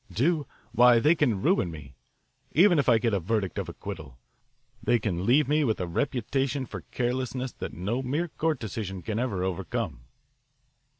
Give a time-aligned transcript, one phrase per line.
[0.11, 0.47] Do?
[0.71, 1.93] Why, they can ruin me,
[2.53, 4.17] even if I get a verdict of acquittal.
[4.81, 9.19] They can leave me with a reputation for carelessness that no mere court decision can
[9.19, 10.05] ever overcome."